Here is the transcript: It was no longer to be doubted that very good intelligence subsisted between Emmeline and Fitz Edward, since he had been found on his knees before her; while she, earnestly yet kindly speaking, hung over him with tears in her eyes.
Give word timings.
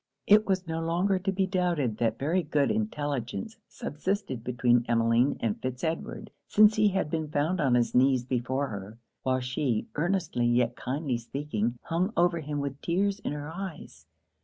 It 0.25 0.47
was 0.47 0.65
no 0.65 0.81
longer 0.81 1.19
to 1.19 1.31
be 1.31 1.45
doubted 1.45 1.97
that 1.97 2.17
very 2.17 2.41
good 2.41 2.71
intelligence 2.71 3.57
subsisted 3.67 4.43
between 4.43 4.83
Emmeline 4.89 5.37
and 5.41 5.61
Fitz 5.61 5.83
Edward, 5.83 6.31
since 6.47 6.75
he 6.75 6.87
had 6.87 7.11
been 7.11 7.27
found 7.29 7.61
on 7.61 7.75
his 7.75 7.93
knees 7.93 8.25
before 8.25 8.69
her; 8.69 8.97
while 9.21 9.41
she, 9.41 9.89
earnestly 9.93 10.47
yet 10.47 10.75
kindly 10.75 11.19
speaking, 11.19 11.77
hung 11.83 12.13
over 12.17 12.39
him 12.39 12.57
with 12.59 12.81
tears 12.81 13.19
in 13.19 13.33
her 13.33 13.51
eyes. 13.53 14.07